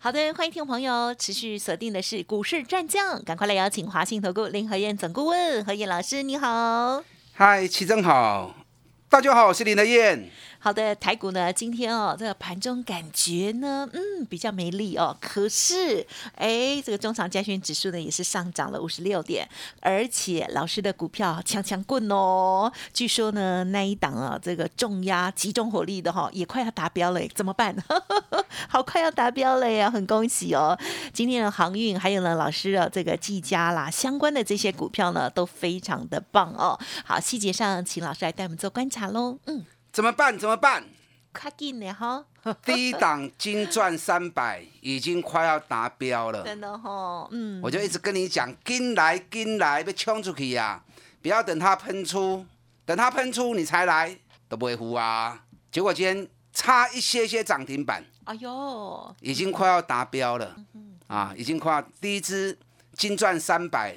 [0.00, 7.02] 好的，欢迎听众朋友持续锁定的是股市战将，赶快来邀请华信投顾林和燕总顾问何燕老师，你好。
[7.32, 8.54] 嗨，齐正好，
[9.08, 10.30] 大家好，我是林和燕。
[10.60, 15.16] 好的，台股呢，今天哦，这个盘中感觉呢，嗯，比较没力哦。
[15.20, 19.48] 可是，哎，这个中长加权指数呢，也是上涨了五十六点，
[19.80, 22.70] 而且老师的股票强强棍哦。
[22.92, 27.76] 据说呢，那一档啊，这个重压集中火力的哈，也快要达标了，怎么办？
[28.68, 30.76] 好快要达标了呀，很恭喜哦。
[31.12, 36.76] 今天的航运还有呢，老师啊，这个技嘉啦相关的这些股票呢，都非常的棒哦。
[37.04, 39.38] 好，细节上请老师来带我们做观察喽。
[39.46, 39.64] 嗯。
[39.92, 40.38] 怎么办？
[40.38, 40.84] 怎么办？
[41.32, 42.24] 快进呢哈！
[42.64, 50.82] 第一档金钻三百已经快要达标了，真的哈，嗯，我就一直跟你讲，跟来跟来，要冲出去呀！
[51.20, 52.44] 不要等它喷出，
[52.84, 55.44] 等它喷出你才来，都不会糊啊！
[55.70, 60.56] 结果今天差一些些涨停板，哎呦，已经快要达标了，
[61.06, 62.58] 啊，已经快要第一支
[62.94, 63.94] 金钻三百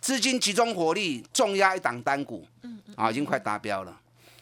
[0.00, 4.00] 资金集中火力重压一档单股，嗯嗯，啊，已经快达标了。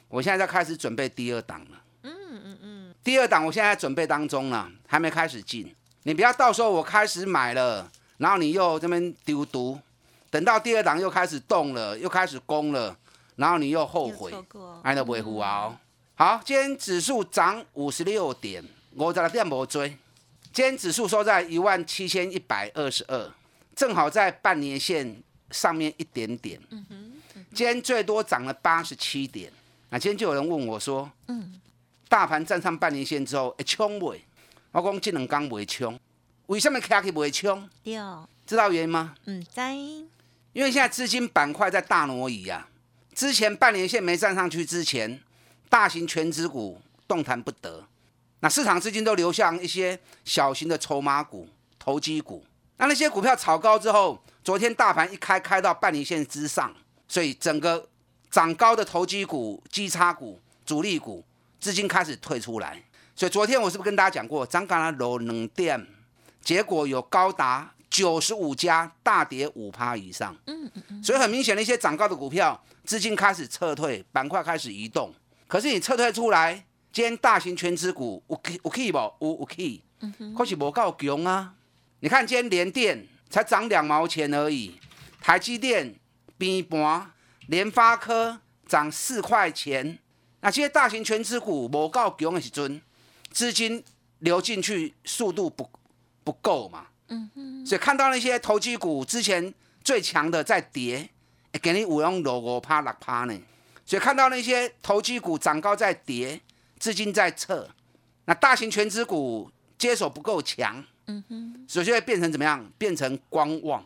[0.08, 1.82] 我现在在开始准备第二档了。
[2.02, 2.12] 嗯
[2.44, 2.94] 嗯嗯。
[3.02, 5.74] 第二档我现在准备当中了，还没开始进。
[6.04, 9.78] 你不要到时候我开始买了，然后你又这边丢毒，
[10.30, 12.96] 等到第二档又开始动了，又开始攻了，
[13.34, 14.32] 然后你又后悔，
[14.82, 15.78] 爱都不会胡啊。
[16.14, 19.88] 好，今天指数涨五十六点，我在电波追。
[20.52, 23.30] 今天指数收在一万七千一百二十二，
[23.74, 26.58] 正好在半年线上面一点点。
[26.70, 27.12] 嗯哼。
[27.52, 29.52] 今天最多涨了八十七点。
[29.96, 31.58] 那今天就有人问我说：“嗯，
[32.06, 34.14] 大盘站上半年线之后，会冲不？
[34.72, 35.98] 我讲这两刚不会冲，
[36.48, 37.66] 为什么卡起不会冲？
[38.44, 39.14] 知道原因吗？
[39.24, 42.68] 嗯，在，因为现在资金板块在大挪移啊。
[43.14, 45.18] 之前半年线没站上去之前，
[45.70, 47.82] 大型全资股动弹不得，
[48.40, 51.48] 那市场资金都流向一些小型的筹码股、
[51.78, 52.44] 投机股。
[52.76, 56.70] 那那些股票炒高之后，昨天大盘一开，开到半年线之上，
[57.08, 57.88] 所以整个。
[58.30, 61.24] 涨高的投机股、基差股、主力股
[61.60, 62.82] 资金开始退出来，
[63.14, 65.86] 所以昨天我是不是跟大家讲过，涨高了楼能电，
[66.42, 70.36] 结果有高达九十五家大跌五趴以上。
[70.46, 71.02] 嗯嗯嗯。
[71.02, 75.12] 所以很明显的一些涨高的股票，资金开始撤退，板块开始移动。
[75.46, 78.98] 可是你撤退出来，今天大型全资股有有 key 不？
[78.98, 79.82] 有有 key。
[80.36, 81.54] 可是无够强啊！
[82.00, 84.78] 你看今天联电才涨两毛钱而已，
[85.20, 85.94] 台积电
[86.36, 87.10] 边盘。
[87.46, 89.98] 联发科涨四块钱，
[90.40, 92.80] 那这些大型全资股无够强的时阵，
[93.30, 93.82] 资金
[94.18, 95.70] 流进去速度不
[96.24, 96.86] 不够嘛？
[97.08, 97.66] 嗯哼。
[97.66, 99.54] 所以看到那些投机股之前
[99.84, 101.08] 最强的在跌，
[101.62, 103.38] 给你五用六五趴六趴呢。
[103.84, 106.40] 所以看到那些投机股涨高在跌，
[106.80, 107.68] 资金在撤，
[108.24, 111.64] 那大型全资股接手不够强，嗯哼。
[111.68, 112.68] 所以就会变成怎么样？
[112.76, 113.84] 变成观望。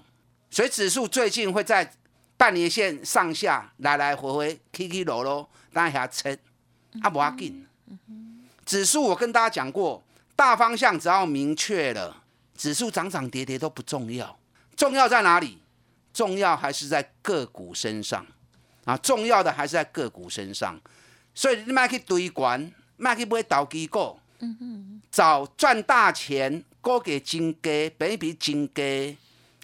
[0.51, 1.93] 所以指数最近会在。
[2.41, 6.35] 半年线上下来来回回起起落落，当下测
[7.03, 7.67] 啊，不要紧。
[8.65, 10.03] 指数我跟大家讲过，
[10.35, 12.23] 大方向只要明确了，
[12.57, 14.39] 指数涨涨跌跌都不重要。
[14.75, 15.59] 重要在哪里？
[16.15, 18.27] 重要还是在个股身上
[18.87, 18.97] 啊！
[18.97, 20.81] 重要的还是在个股身上。
[21.35, 24.19] 所以你卖去堆管，卖去买投机股，
[25.11, 29.19] 找赚大钱，股价真低，比比真低，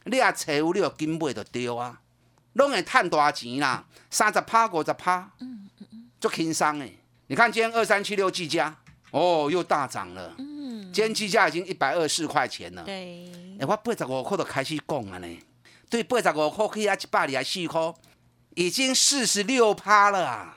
[0.04, 2.03] 你啊财务你又根本就丢啊！
[2.56, 6.98] 拢会赚大钱啦，三十趴、五十趴，嗯嗯嗯，足轻松诶。
[7.26, 8.74] 你看今天二三七六计价，
[9.10, 10.34] 哦，又大涨了。
[10.38, 12.82] 嗯，今天计价已经一百二四块钱了。
[12.84, 13.30] 对，
[13.60, 15.38] 哎，我八十五块就开始讲了呢。
[15.90, 17.94] 对，八十五块去啊一百二十四块，
[18.54, 20.56] 已经四十六趴了啊，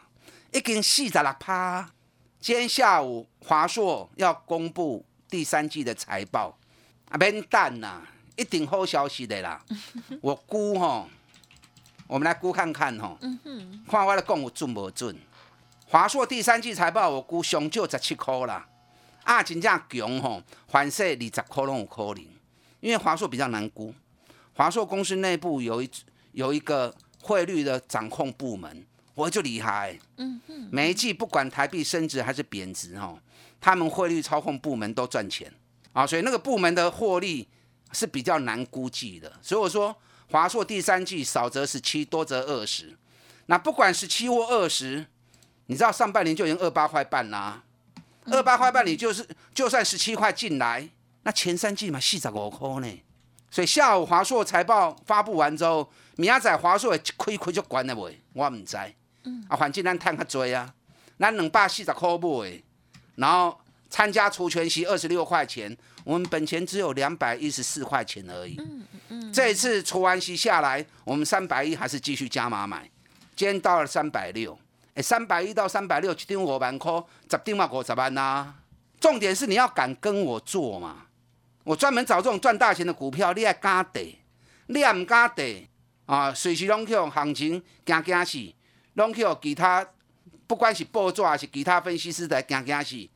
[0.54, 1.92] 已经四十六趴。
[2.40, 6.58] 今天下午华硕要公布第三季的财报，
[7.10, 8.02] 啊，免等啦，
[8.38, 9.62] 一定好消息的啦。
[10.22, 11.10] 我估吼。
[12.10, 13.16] 我们来估看看吼，
[13.88, 15.16] 看我的讲有准不准？
[15.86, 18.68] 华硕第三季财报我估上就十七块啦，
[19.24, 22.26] 啊，真正强吼，反射二十块拢有可能，
[22.80, 23.94] 因为华硕比较难估。
[24.56, 25.92] 华硕公司内部有一
[26.32, 26.92] 有一个
[27.22, 28.84] 汇率的掌控部门，
[29.14, 29.96] 我就厉害。
[30.18, 33.20] 嗯哼，每一季不管台币升值还是贬值吼，
[33.62, 35.54] 他们汇率操控部门都赚钱
[35.94, 37.48] 啊，所以那个部门的获利
[37.92, 39.32] 是比较难估计的。
[39.44, 39.96] 所以我说。
[40.32, 42.96] 华硕第三季少则十七，多则二十。
[43.48, 45.08] 那不管十七或二十，
[45.66, 47.64] 你知道上半年就已经二八块半啦，
[48.26, 50.88] 二八块半你就是就算十七块进来，
[51.24, 53.02] 那前三季嘛四十五块呢。
[53.50, 58.22] 所以下午华硕财报发布完之后，明仔华硕会亏亏就关了未？
[58.34, 58.78] 我唔知。
[59.24, 59.44] 嗯。
[59.50, 60.72] 啊，反正咱赚较多啊，
[61.18, 62.62] 咱两百四十块买，
[63.16, 63.60] 然后
[63.90, 68.56] 参加除权息二十六块钱，我们本钱只有两百一十四块钱而已。
[68.60, 69.34] 嗯嗯。
[69.34, 72.90] 这一次除完息下来，我们三百一还是继续加码买，
[73.36, 74.58] 今天到了三百六。
[74.96, 76.92] 哎，三百一到三百六，一定五万块，
[77.30, 78.56] 十定嘛五十万呐。
[79.00, 81.06] 重点是你要敢跟我做嘛。
[81.64, 84.20] 我专门找这种赚大钱的股票，你爱敢得，
[84.68, 85.70] 你也唔敢得
[86.06, 86.34] 啊！
[86.34, 88.54] 随时拢去行情惊惊死，
[88.94, 89.88] 拢去其他
[90.48, 93.08] 不管是报纸还是其他分析师在惊惊死，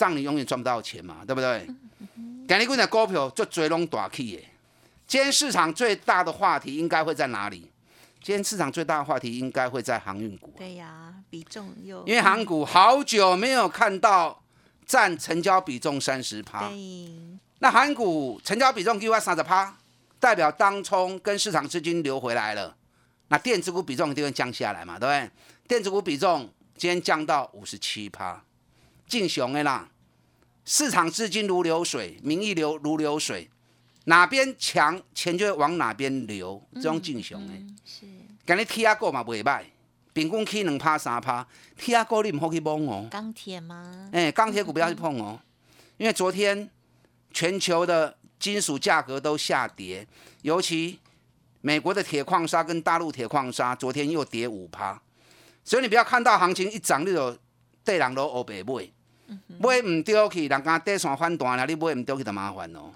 [0.00, 1.68] 让你永远赚不到钱嘛，对不对？
[2.48, 4.42] 今日股的股票就追拢大起的。
[5.06, 7.70] 今天市场最大的话题应该会在哪里？
[8.22, 10.54] 今天市场最大的话题应该会在航运股。
[10.56, 14.42] 对呀，比重又因为航股好久没有看到
[14.86, 16.70] 占成交比重三十趴。
[17.58, 19.76] 那韩股成交比重给我三十趴，
[20.18, 22.74] 代表当冲跟市场资金流回来了。
[23.28, 25.30] 那电子股比重一定会降下来嘛，对不对？
[25.68, 28.42] 电子股比重今天降到五十七趴，
[29.10, 29.90] 进熊的啦。
[30.64, 33.50] 市场资金如流水，民意流如流水，
[34.04, 37.52] 哪边强钱就会往哪边流，这种进熊的。
[37.84, 38.06] 是。
[38.46, 39.64] 今日 T 阿股嘛袂歹，
[40.14, 41.46] 平均起两趴三趴
[41.76, 43.06] ，T 阿股你唔好去碰哦。
[43.10, 44.08] 钢铁吗？
[44.12, 45.38] 哎，钢铁股不要去碰哦，
[45.98, 46.70] 因为昨天。
[47.32, 50.04] 全球的金属价格都下跌，
[50.42, 50.98] 尤其
[51.60, 55.00] 美国的铁矿砂跟大陆铁矿砂昨天又跌五趴，
[55.62, 57.38] 所以你不要看到行情一涨你就
[57.84, 58.90] 对人都乌白买，
[59.58, 62.92] 买唔丢去，人家底线反弹了，你买唔丢去就麻烦咯。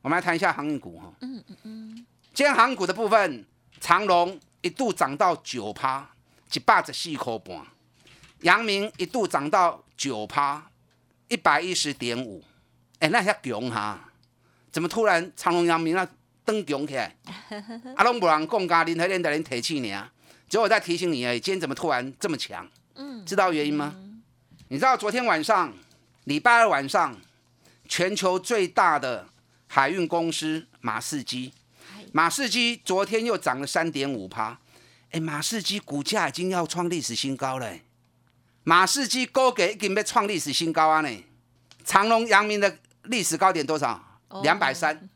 [0.00, 3.44] 我们来谈一下航运股哈，嗯嗯嗯，今天航股的部分，
[3.80, 6.10] 长隆一度涨到九趴，
[6.52, 7.60] 一百十四块半，
[8.40, 10.70] 阳明一度涨到九趴，
[11.28, 12.42] 一百一十点五。
[12.98, 13.98] 哎，那遐强哈，
[14.70, 16.06] 怎么突然长隆、阳明那
[16.44, 17.14] 登强起来？
[17.96, 20.10] 啊，拢无人讲，加林和连在恁提起你啊！
[20.48, 21.40] 只有我在提醒你而已。
[21.40, 22.68] 今天怎么突然这么强？
[22.96, 23.94] 嗯，知道原因吗？
[24.72, 25.70] 你知道昨天晚上，
[26.24, 27.14] 礼拜二晚上，
[27.90, 29.28] 全球最大的
[29.66, 31.52] 海运公司马士基，
[32.10, 34.58] 马士基昨天又涨了三点五趴。
[35.10, 37.70] 哎，马士基股价已经要创历史新高了。
[38.64, 41.22] 马士基高给已经要创历史新高啊呢！
[41.84, 42.78] 长隆、阳明的。
[43.02, 44.02] 历史高点多少？
[44.42, 45.06] 两百三。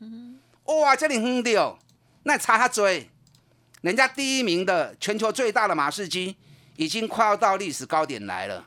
[0.65, 1.79] 哇，这里红的哦，
[2.21, 3.09] 那差他追。
[3.81, 6.35] 人家第一名的全球最大的马士基
[6.75, 8.63] 已经快要到历史高点来了，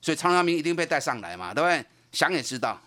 [0.00, 1.84] 所以长阳明一定被带上来嘛，对不对？
[2.12, 2.80] 想也知道。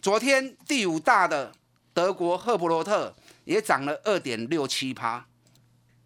[0.00, 1.52] 昨天第五大的
[1.92, 3.14] 德国赫伯罗特
[3.44, 5.24] 也涨了二点六七趴。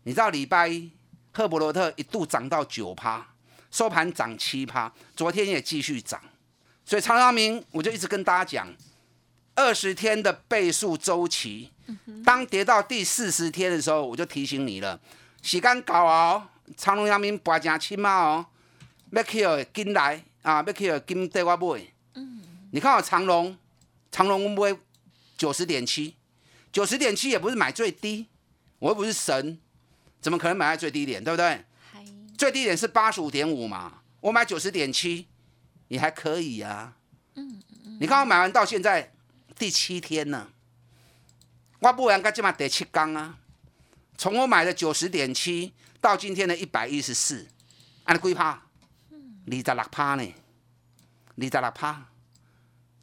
[0.04, 0.90] 你知道礼拜一
[1.32, 3.26] 赫伯罗特一度涨到九趴，
[3.70, 6.20] 收盘涨七趴，昨天也继续涨。
[6.84, 8.68] 所以长阳明我就一直跟大家讲。
[9.58, 11.72] 二十天的倍数周期，
[12.22, 15.00] 当跌到第四十天的时候，我就提醒你了，
[15.40, 18.44] 时间到哦，长隆、阳明博正起码哦，
[19.12, 21.82] 要去哦，跟来啊，要去哦，跟带我买。
[22.14, 22.40] 嗯，
[22.70, 23.56] 你看我长隆，
[24.12, 24.78] 长隆买
[25.36, 26.14] 九十点七，
[26.70, 28.26] 九十点七也不是买最低，
[28.78, 29.58] 我又不是神，
[30.20, 31.64] 怎么可能买在最低点，对不对？
[32.38, 35.26] 最低点是八十五点五嘛，我买九十点七，
[35.88, 36.96] 也还可以啊。
[37.34, 39.12] 嗯嗯，你看我买完到现在。
[39.58, 40.48] 第七天呢，
[41.78, 43.38] 我不然该这么第七缸啊！
[44.18, 47.48] 从我买的九十点七到今天的一百一十四，
[48.04, 48.65] 按几趴？
[49.46, 50.34] 二十六趴呢？
[51.36, 52.06] 二十六趴，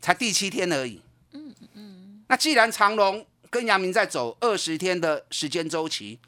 [0.01, 1.01] 才第七天而已。
[1.31, 2.23] 嗯嗯。
[2.27, 6.19] 那既然长隆跟阳明在走二十天的时间周期，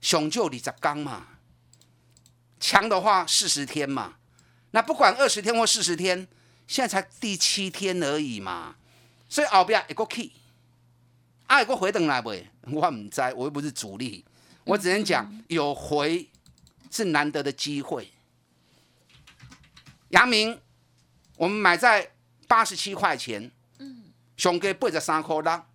[0.00, 1.26] 雄就二十刚嘛，
[2.58, 4.14] 强的话四十天嘛。
[4.70, 6.26] 那不管二十天或四十天，
[6.66, 8.76] 现在才第七天而已嘛。
[9.28, 10.30] 所以后边一个去，
[11.46, 12.46] 啊一个回等来未？
[12.62, 14.24] 我唔知，我又不是主力，
[14.64, 16.28] 我只能讲有回
[16.90, 18.10] 是难得的机会。
[20.12, 20.58] 阳明，
[21.36, 22.10] 我们买在
[22.46, 24.04] 八十七块钱，嗯，
[24.36, 25.66] 熊哥背着三块啦，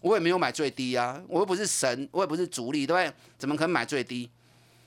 [0.00, 3.14] 我也没有买最低啊，我又不是神，我也不是主力，对不对？
[3.38, 4.30] 怎么可能买最低？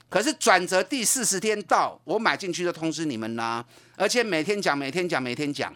[0.10, 3.64] 可是转折第四十天到，我买进去就通知你们啦，
[3.96, 5.74] 而且每天讲，每天讲，每天讲。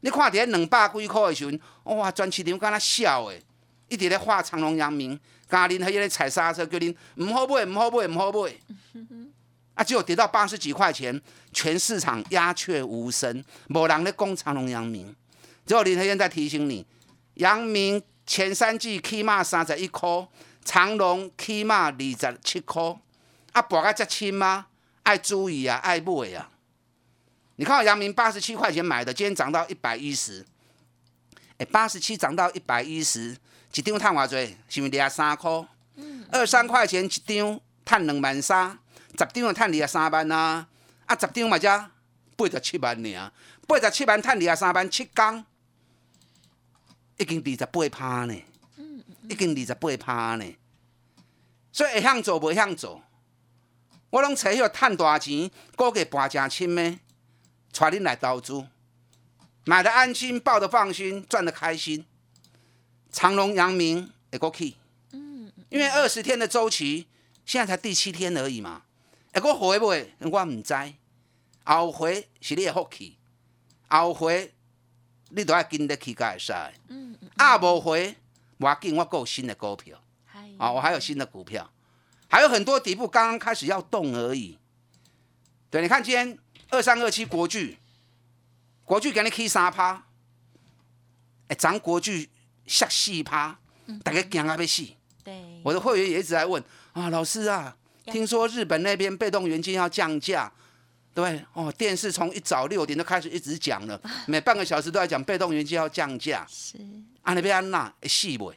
[0.00, 3.42] 你看伫两百几块的时阵，哇，全市场敢若笑诶，
[3.88, 8.52] 一直咧画长隆、阳明，加恁迄个踩刹车，叫恁唔好买、唔好买、唔好买。
[9.78, 15.14] 啊，结果跌到八十几块钱，全市场鸦雀无声，无人咧讲长隆、阳明。
[15.64, 16.84] 结果林黑燕在提醒你，
[17.34, 20.26] 阳明前三季起码三十一块，
[20.64, 22.82] 长隆起码二十七块，
[23.52, 24.66] 啊，博个只千吗？
[25.04, 26.50] 爱注意啊，爱买啊。
[27.54, 30.44] 你看，阳明八十七块钱买的，今天涨到一百一十。
[31.58, 33.36] 哎，八十七涨到一百一十，
[33.74, 34.56] 一张赚偌济？
[34.68, 35.68] 是不是二三块？
[36.32, 38.76] 二三块钱一张，赚两万三，
[39.18, 40.68] 十张就碳二三万啊！
[41.06, 41.90] 啊，十张嘛才
[42.36, 43.32] 八十七万尔，
[43.66, 45.44] 八十七万趁二十三万，七工
[47.16, 48.34] 已经二十八趴呢。
[49.28, 50.56] 已经二十八趴呢。
[51.70, 53.02] 所以会向做，袂向做，
[54.10, 56.98] 我拢找迄个赚大钱、估计盘正深的，
[57.72, 58.66] 带恁来投资，
[59.64, 62.06] 买的安心，抱的放心，赚的开心。
[63.12, 64.76] 长隆、阳明会过去，
[65.12, 67.06] 嗯，因为二十天的周期，
[67.44, 68.82] 现在才第七天而已嘛，
[69.34, 70.12] 会过回不会？
[70.20, 70.74] 我唔知，
[71.64, 73.18] 后回是你的福气，
[73.88, 74.54] 后回
[75.30, 76.52] 你都要跟得起才会使，
[76.88, 78.16] 嗯嗯，啊无回，
[78.58, 80.02] 我紧，我够新的股票。
[80.58, 81.70] 啊，我还有新的股票，
[82.26, 84.58] 还有很多底部刚刚开始要动而已。
[85.70, 86.36] 对，你看今天
[86.70, 87.78] 二三二七国巨，
[88.84, 90.04] 国巨给你起三趴，
[91.46, 92.28] 哎，涨国巨
[92.66, 93.56] 下四趴，
[94.02, 94.84] 大家惊啊要死。
[95.22, 96.60] 对，我的会员也一直在问
[96.92, 97.76] 啊，老师啊，
[98.08, 100.50] 听说日本那边被动元件要降价，
[101.14, 106.46] 对哦，电视从一早六点就开始一直讲了，每半个小时都在讲被动元件要降价。
[106.48, 106.78] 是，
[107.22, 107.92] 啊那边那？
[108.00, 108.52] 会死不？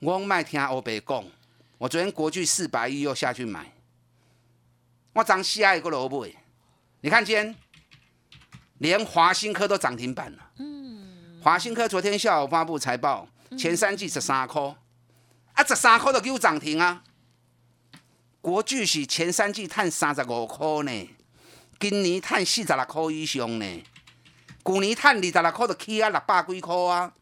[0.00, 1.24] 我卖听欧北讲，
[1.76, 3.72] 我昨天国巨四百亿又下去买，
[5.12, 6.26] 我涨西亚一个萝卜，
[7.00, 7.54] 你看今天
[8.78, 10.50] 连华新科都涨停板了。
[10.58, 14.62] 嗯，华新科昨天下午发布财报，前三季十三块，
[15.54, 17.02] 啊，十三块都给我涨停啊。
[18.40, 21.10] 国巨是前三季赚三十五块呢，
[21.78, 23.84] 今年赚四十六块以上呢，
[24.64, 27.12] 去年赚二十六块就起啊六百几块啊，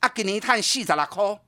[0.00, 1.40] 啊，今年赚四十六块。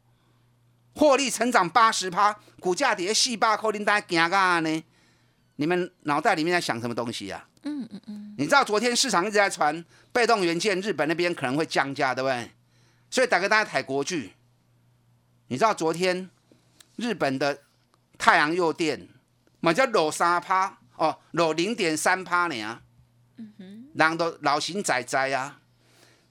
[0.98, 4.84] 获利成长八十趴，股价跌四百块，恁大家惊噶呢？
[5.56, 7.46] 你们脑袋里面在想什么东西呀？
[7.64, 8.34] 嗯嗯嗯。
[8.38, 12.50] 你知道昨天市场一直在传被动元件，日本那边可能会降价，对不对？
[13.10, 14.32] 所以打给大家台国巨。
[15.48, 16.30] 你知道昨天
[16.96, 17.62] 日本的
[18.16, 19.06] 太阳诱电，
[19.60, 22.80] 嘛叫落三趴哦，落零点三趴呢。
[23.36, 23.88] 嗯哼。
[23.94, 25.60] 人都老型仔仔啊。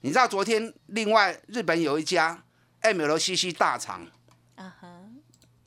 [0.01, 2.43] 你知道昨天另外日本有一家
[2.81, 4.07] MLCC 大厂。
[4.55, 5.01] 啊哈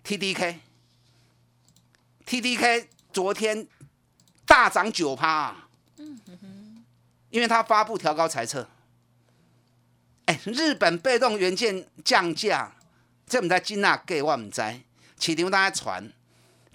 [0.02, 3.66] ，T D K，T D K 昨天
[4.46, 5.54] 大涨九趴，
[5.96, 6.84] 嗯哼哼，
[7.30, 8.66] 因为他发布调高财测，
[10.24, 12.72] 哎，日本被动元件降价，
[13.26, 14.62] 这唔知金哪给我唔知，
[15.20, 16.10] 市场大家传，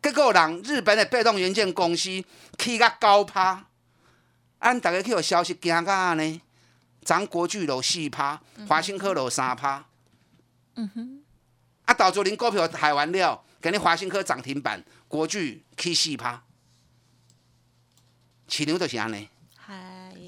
[0.03, 2.24] 结果人日本的被动元件公司
[2.57, 3.65] 起个高趴，
[4.60, 6.41] 按大家去有消息惊噶呢，
[7.03, 9.86] 咱国巨楼四趴，华新科楼三趴，
[10.75, 11.24] 嗯哼。
[11.86, 16.43] 啊，导致您股票海完了，给你华新科涨停板，国巨起四趴，
[18.48, 19.29] 起牛就是安尼。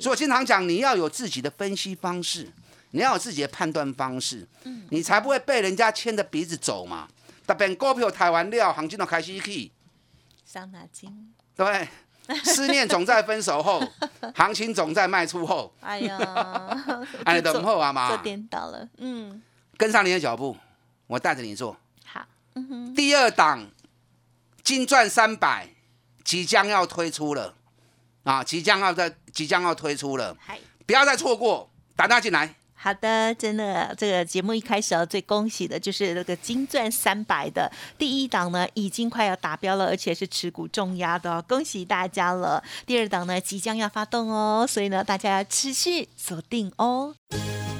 [0.01, 2.51] 所以我经常讲，你要有自己的分析方式，
[2.91, 7.07] 你要有自己的判断方式，嗯，你才不会被人家牵着鼻子走嘛。
[7.45, 9.71] 特别股票抬完料，行情都开始去。
[10.45, 11.87] 伤脑筋，对，
[12.43, 13.81] 思念总在分手后，
[14.35, 15.73] 行情总在卖出后。
[15.81, 16.17] 哎呀，
[17.25, 19.41] 哎，等候啊嘛，做颠倒了，嗯，
[19.77, 20.55] 跟上你的脚步。
[21.07, 21.77] 我带着你做。
[22.05, 22.25] 好。
[22.95, 23.69] 第二档
[24.63, 25.69] 金钻三百
[26.23, 27.53] 即将要推出了。
[28.23, 30.35] 啊，即将要在即将要推出了，
[30.87, 32.55] 不要再错过，打电话进来。
[32.85, 42.63] 好的，真的，这个节目一开始要最恭喜的就是那个金钻三百的第一档呢，已经快要达标了，而且是持股重压的，恭喜大家了。
[42.85, 47.15] 第二档呢，即将要发动哦，所以呢，大家要持续锁定哦。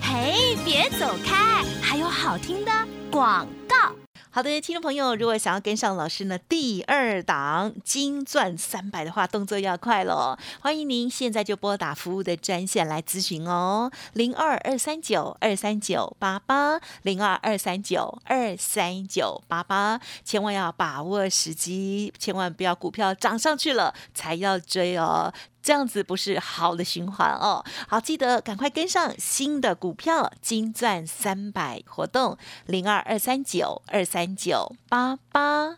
[0.01, 2.71] 嘿，别走开，还有好听的。
[3.11, 3.95] 广告，
[4.35, 10.37] 好的，听众朋友，如果想要跟上老师呢第二档金钻三百的话，动作要快喽！
[10.59, 25.33] 欢迎您现在就拨打服务的专线来咨询哦，零二二三九二三九八八，零二二三九二三九八八，千万要把握时机，千万不要股票涨上去了才要追哦。
[25.65, 27.65] 这样子不是好的循环哦。
[27.87, 35.77] 好，记得赶快跟上新的股票金钻三百活动，零二二三九二三九八八。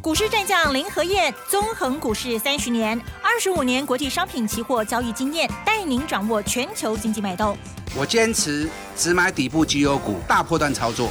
[0.00, 7.56] 股市战将林和燕，纵横股市三十年，二十五年国际商品期货交易经验，带您掌握全球经济脉动。
[7.96, 11.10] 我坚持只买底部绩优股，大波段操作。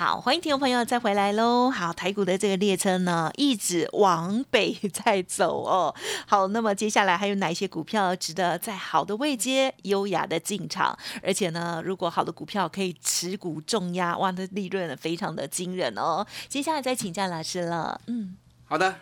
[0.00, 1.70] 好，欢迎听众朋友再回来喽。
[1.70, 5.94] 好，台股的这个列车呢，一直往北在走哦。
[6.26, 10.98] 好，那么接下来还有哪些股票值得在好的位阶、优雅的进场？
[11.22, 16.26] 而且呢，如果好的股票可以持股重压，哇，那利润非常的惊人哦。
[16.48, 18.00] 接下来再请教老师了。
[18.06, 19.00] 嗯，好的，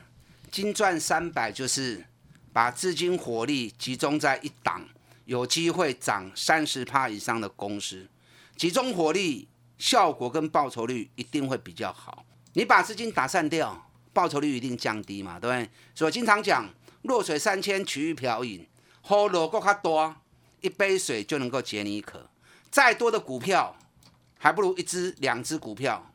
[0.50, 2.04] 金赚三百就是
[2.52, 4.84] 把资金火力集中在一档
[5.26, 8.08] 有机会涨三十趴以上的公司，
[8.56, 9.46] 集中火力。
[9.78, 12.24] 效果跟报酬率一定会比较好。
[12.54, 15.70] 你把资金打散掉，报酬率一定降低嘛，对不对？
[15.94, 16.68] 所以经常讲
[17.02, 18.66] “弱水三千，取一瓢饮”，
[19.02, 20.16] 喝落够卡多，
[20.60, 22.28] 一杯水就能够解你渴。
[22.70, 23.76] 再多的股票，
[24.38, 26.12] 还不如一只、两只股票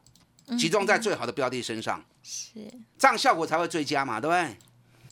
[0.58, 2.52] 集中在最好的标的身上，是
[2.98, 4.58] 这样效果才会最佳嘛，对不对？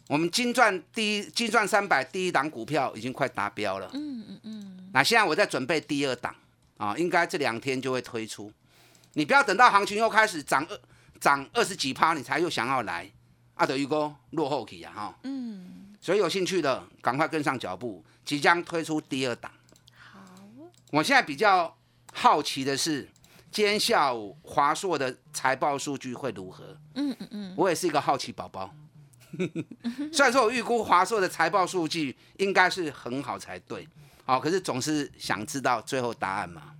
[0.07, 4.89] 我们金钻第一金钻三百第一档股票已经快达标了，嗯嗯嗯。
[4.91, 6.35] 那现在我在准备第二档。
[6.81, 8.51] 啊，应该这两天就会推出，
[9.13, 10.79] 你不要等到行情又开始涨二
[11.19, 13.07] 涨二十几趴，你才又想要来，
[13.53, 15.19] 阿德鱼哥落后期啊哈。
[15.21, 19.51] 嗯，所以有兴趣的赶快跟上脚步，即将推出第二档。
[19.93, 20.19] 好，
[20.91, 21.77] 我现在比较
[22.13, 23.07] 好奇的是，
[23.51, 26.75] 今天下午华硕的财报数据会如何？
[26.95, 28.73] 嗯嗯嗯，我也是一个好奇宝宝。
[30.11, 33.87] 虽然说我预估华硕的财报数据应该是很好才对。
[34.23, 36.73] 好，可是总是想知道最后答案嘛？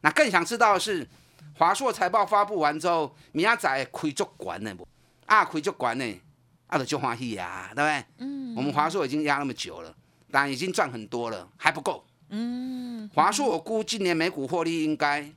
[0.00, 1.06] 那更想知道的是，
[1.54, 4.86] 华硕财报发布完之后，明仔载亏足管呢不？
[5.26, 6.20] 啊，亏足管呢，
[6.66, 8.04] 啊，就欢喜呀，对不对？
[8.18, 8.54] 嗯。
[8.56, 9.94] 我们华硕已经压那么久了，
[10.30, 12.04] 当然已经赚很多了，还不够。
[12.30, 13.10] 嗯。
[13.14, 15.30] 华硕我估今年每股获利应该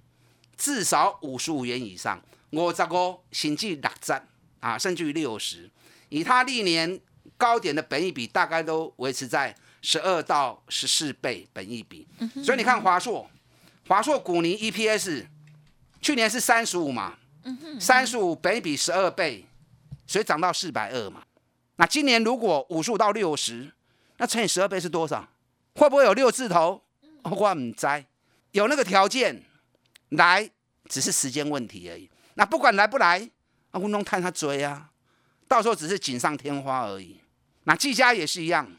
[0.55, 4.21] 至少五十五元以上，五十五甚至六十
[4.59, 5.69] 啊，甚至于六十。
[6.09, 6.99] 以它历年
[7.37, 9.55] 高点的本益比，大概都维持在。
[9.81, 12.07] 十二到十四倍本益比，
[12.43, 13.29] 所以你看华硕，
[13.87, 15.25] 华硕股宁 EPS
[16.01, 17.17] 去年是三十五嘛，
[17.79, 19.45] 三十五本益比十二倍，
[20.05, 21.23] 所以涨到四百二嘛。
[21.77, 23.71] 那今年如果五十五到六十，
[24.17, 25.27] 那乘以十二倍是多少？
[25.75, 26.83] 会不会有六字头？
[27.23, 27.87] 我唔知，
[28.51, 29.43] 有那个条件
[30.09, 30.49] 来，
[30.87, 32.09] 只是时间问题而已。
[32.35, 33.29] 那不管来不来，
[33.71, 34.91] 啊，我弄看他追啊，
[35.47, 37.19] 到时候只是锦上添花而已。
[37.63, 38.71] 那技嘉也是一样。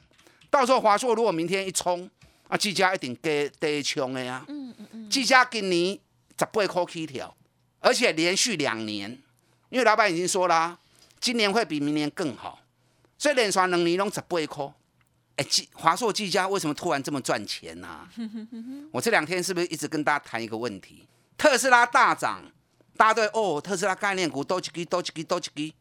[0.53, 2.09] 到时候华硕如果明天一冲，
[2.47, 4.45] 啊，技嘉一定给得冲的呀。
[4.49, 5.09] 嗯嗯嗯。
[5.09, 5.99] 技嘉今年
[6.39, 7.35] 十八块起跳，
[7.81, 9.11] 而且连续两年，
[9.71, 10.79] 因为老板已经说了，
[11.19, 12.61] 今年会比明年更好，
[13.17, 14.71] 所以连续两年拢十八块。
[15.37, 18.07] 哎，技华硕技嘉为什么突然这么赚钱呢？
[18.93, 21.09] 我这两天是不是一直跟大家谈一个问题？
[21.39, 22.43] 特斯拉大涨，
[22.95, 25.75] 大家对哦，特斯拉概念股都几几都几几都几几。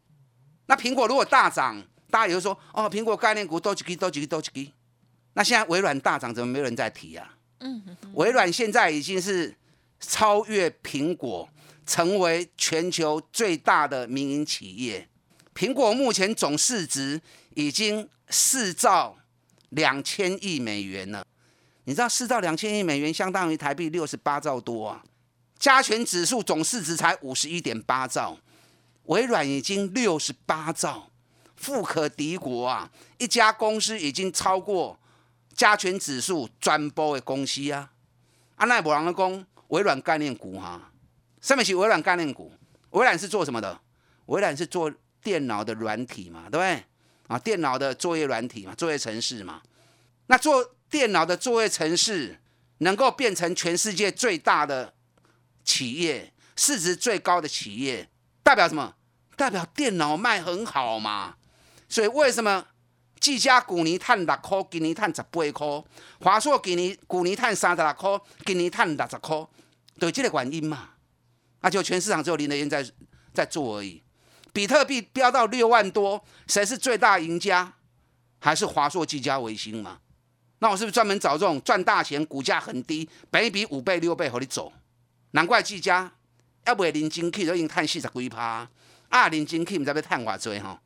[0.67, 1.83] 那苹果如果大涨？
[2.11, 4.73] 大家也会说哦，苹果概念股多几几都几几都几几。
[5.33, 7.37] 那现在微软大涨，怎么没有人在提啊？
[7.61, 7.81] 嗯，
[8.13, 9.55] 微软现在已经是
[9.99, 11.47] 超越苹果，
[11.85, 15.07] 成为全球最大的民营企业。
[15.55, 17.21] 苹果目前总市值
[17.55, 19.17] 已经四兆
[19.69, 21.25] 两千亿美元了。
[21.85, 25.03] 你知道四兆两千亿美元相当于台币六十八兆多啊？
[25.57, 28.37] 加权指数总市值才五十一点八兆，
[29.03, 31.10] 微软已经六十八兆。
[31.61, 32.91] 富可敌国啊！
[33.19, 34.99] 一家公司已经超过
[35.53, 37.91] 加权指数专播的公司啊！
[38.55, 40.91] 阿奈博朗的公微软概念股哈，
[41.39, 42.51] 上面是微软概念股。
[42.89, 43.79] 微软是做什么的？
[44.25, 46.83] 微软是做电脑的软体嘛，对不对？
[47.27, 49.61] 啊，电脑的作业软体嘛，作业程式嘛。
[50.25, 52.41] 那做电脑的作业程式
[52.79, 54.93] 能够变成全世界最大的
[55.63, 58.09] 企业，市值最高的企业，
[58.41, 58.95] 代表什么？
[59.37, 61.37] 代表电脑卖很好嘛？
[61.91, 62.65] 所以为什么
[63.19, 65.83] 技嘉股尼碳六块，今年碳十八块；
[66.21, 68.09] 华硕今年股尼碳三十六块，
[68.45, 69.45] 今年碳六十块，
[69.99, 70.91] 对这个原因嘛？
[71.59, 72.81] 那就全市场只有林德燕在
[73.33, 74.01] 在做而已。
[74.53, 77.73] 比特币飙到六万多，谁是最大赢家？
[78.39, 79.99] 还是华硕、技嘉、维新嘛？
[80.59, 84.71] 那我是不是专门找这种赚大钱、股价很低、本一比五倍、六倍和你走？
[85.31, 86.09] 难怪技嘉
[86.65, 88.65] 要不林金 K 都已经碳四十几趴，
[89.09, 90.81] 啊林金 K 唔知要碳偌多哈？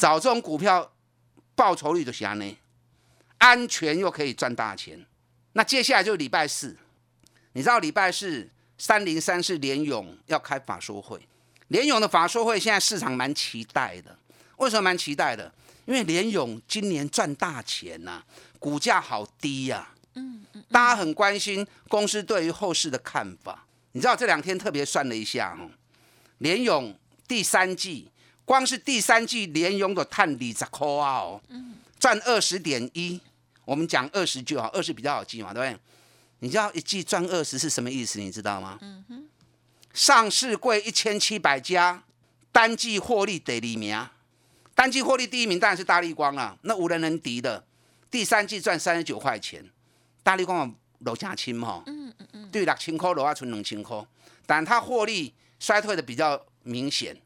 [0.00, 0.90] 找这种股票，
[1.54, 2.56] 报酬率就是安呢，
[3.36, 5.04] 安全又可以赚大钱。
[5.52, 6.74] 那接下来就是礼拜四，
[7.52, 11.20] 你知道礼拜四三零三是联勇要开法说会，
[11.68, 14.16] 联勇的法说会现在市场蛮期待的，
[14.56, 15.52] 为什么蛮期待的？
[15.84, 18.22] 因为联勇今年赚大钱呐，
[18.58, 19.90] 股价好低呀。
[20.14, 23.66] 嗯嗯，大家很关心公司对于后市的看法。
[23.92, 25.68] 你知道这两天特别算了一下哦，
[26.38, 28.10] 联勇第三季
[28.44, 31.40] 光是第三季联勇的碳利十块哦，
[31.98, 33.20] 赚二十点一。
[33.64, 35.80] 我们讲二十就好，二十比较好记嘛，对不对？
[36.40, 38.18] 你知道一季赚二十是什么意思？
[38.18, 38.78] 你知道吗？
[38.80, 39.28] 嗯哼。
[39.92, 42.02] 上市柜一千七百家，
[42.50, 44.08] 单季获利第二名，
[44.74, 47.64] 单季获利第一名当然是大立光啊，那无人能敌的。
[48.10, 49.64] 第三季赚三十九块钱，
[50.22, 54.04] 大立光楼价轻哈，嗯嗯嗯，对六千块楼啊存两千块，
[54.46, 57.16] 但它获利衰退的比较明显，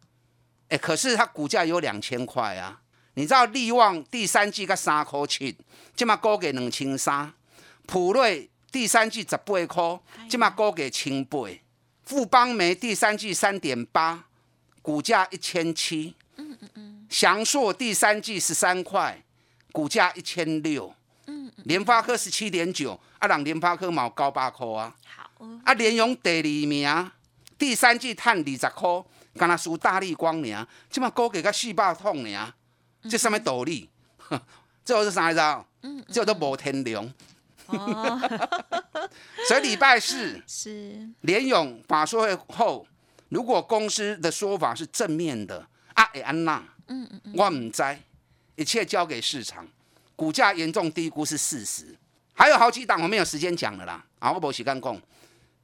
[0.68, 2.80] 哎，可是它股价有两千块啊。
[3.14, 5.56] 你知道利旺第三季个三块七，
[5.94, 7.32] 即嘛高给两千三，
[7.86, 11.38] 普瑞第三季十八块，即嘛高给千八。
[12.04, 14.24] 富邦煤第三季三点八，
[14.82, 16.14] 股价一千七。
[16.36, 17.06] 嗯嗯嗯。
[17.08, 19.22] 祥硕第三季十三块，
[19.70, 20.92] 股价一千六。
[21.26, 21.64] 嗯嗯。
[21.66, 24.94] 联发科十七点九，啊，让联发科毛高八块啊。
[25.06, 25.30] 好。
[25.64, 27.10] 啊，联咏第二名，
[27.56, 29.04] 第三季探二十块，
[29.36, 32.52] 敢若输大力光尔，即嘛股价甲四百通尔，
[33.08, 33.88] 这什物道理？
[34.84, 35.64] 这是啥意思啊？
[35.82, 36.04] 嗯。
[36.10, 37.04] 这 都无天良。
[37.66, 38.20] 哦，
[39.48, 41.08] 所以礼拜四 是。
[41.22, 42.86] 联勇法说会后，
[43.30, 47.82] 如果公司的说法是正面的，啊，安娜，嗯嗯嗯，我唔知，
[48.56, 49.66] 一切交给市场，
[50.14, 51.96] 股价严重低估是事实，
[52.34, 55.02] 还有好几档我没有时间讲了啦，啊，我冇时间讲，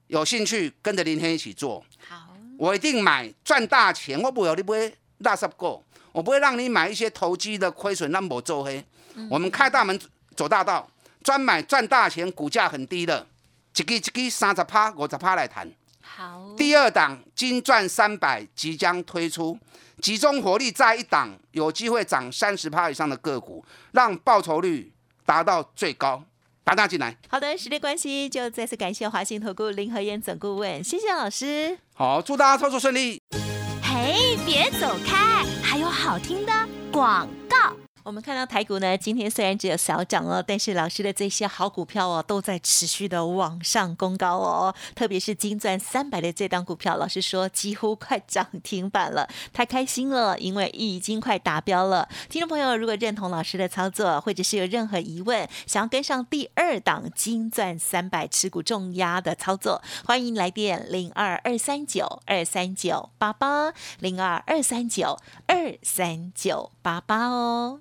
[0.07, 2.30] 有兴趣跟着林天一起做，好，
[2.61, 4.77] 我一定买赚大钱，我不要你买
[5.21, 8.85] 垃圾股，我不会让你买一些投机的亏损，那冇做黑，
[9.31, 9.99] 我们开大门
[10.37, 10.87] 走大道。
[11.25, 13.27] 专买赚大钱，股价很低的，
[13.77, 15.71] 一个一个三十趴、五十趴来谈。
[16.03, 19.59] 好，第二档金赚三百即将推出，
[20.03, 24.93] 集中火力在一档，有机会涨三十趴以上的个股，让报酬率
[25.25, 26.23] 达到最高。
[26.65, 27.17] 打大进来。
[27.29, 31.79] 好的，时间关系，就再次感谢华信投顾林和燕总顾问，谢谢老师。
[31.95, 33.21] 好，祝大家操作顺利。
[33.83, 36.53] 嘿，别走开，还有好听的
[36.93, 37.40] 广告。
[38.03, 44.75] 我们看到台股呢，今天虽然只有小涨了，但是老师的这些好股票哦，都在持续的往上攻高哦。
[44.95, 52.09] 特别是金钻三百的这档股票，老师说几乎快涨停板了，太开心了，因为已经快达标了。
[52.31, 67.81] 听众朋友，如果认同老师的操作，或者是有任何疑问，想要跟上第二档金钻三百持股重压的操作，欢迎来电零二二三九二三九八八零二二三九二三九八八哦。